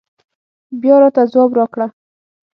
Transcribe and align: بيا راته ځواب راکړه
بيا 0.81 0.95
راته 1.01 1.21
ځواب 1.31 1.51
راکړه 1.59 1.87